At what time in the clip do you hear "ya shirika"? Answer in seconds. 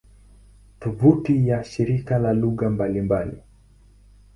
1.47-2.15